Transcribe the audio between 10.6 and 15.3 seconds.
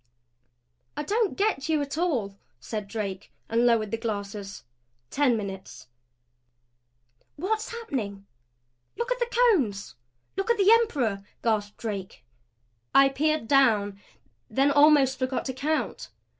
Emperor!" gasped Drake. I peered down, then almost